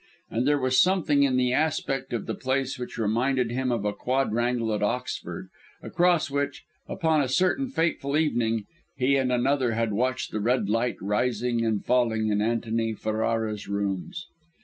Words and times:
And 0.31 0.47
there 0.47 0.57
was 0.57 0.81
something 0.81 1.21
in 1.21 1.37
the 1.37 1.53
aspect 1.53 2.11
of 2.11 2.25
the 2.25 2.33
place 2.33 2.79
which 2.79 2.97
reminded 2.97 3.51
him 3.51 3.71
of 3.71 3.85
a 3.85 3.93
quadrangle 3.93 4.73
at 4.73 4.81
Oxford, 4.81 5.49
across 5.83 6.31
which, 6.31 6.63
upon 6.87 7.21
a 7.21 7.27
certain 7.27 7.69
fateful 7.69 8.17
evening, 8.17 8.65
he 8.97 9.15
and 9.15 9.31
another 9.31 9.73
had 9.73 9.93
watched 9.93 10.31
the 10.31 10.39
red 10.39 10.67
light 10.69 10.97
rising 11.01 11.63
and 11.63 11.85
falling 11.85 12.29
in 12.29 12.41
Antony 12.41 12.93
Ferrara's 12.93 13.67
rooms. 13.67 14.25